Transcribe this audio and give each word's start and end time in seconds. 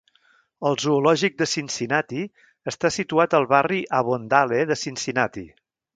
El 0.69 0.77
zoològic 0.83 1.35
de 1.41 1.47
Cincinnati 1.51 2.23
està 2.73 2.93
situat 2.97 3.35
al 3.41 3.45
barri 3.53 3.83
Avondale 3.99 4.63
de 4.73 4.79
Cincinnati. 4.87 5.45